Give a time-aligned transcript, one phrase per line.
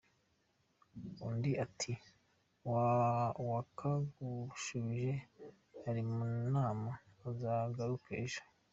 [1.27, 1.91] Undi ati
[3.39, 5.11] “Uwakagushubije
[5.89, 6.91] ari mu nama
[7.29, 8.41] uzagaruke ejo”.